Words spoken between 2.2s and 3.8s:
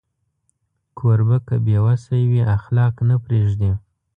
وي، اخلاق نه پرېږدي.